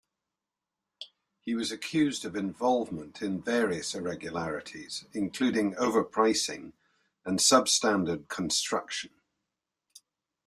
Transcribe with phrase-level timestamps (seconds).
[1.41, 6.73] He was accused of involvement in various irregularities, including overpricing
[7.23, 9.11] and substandard construction.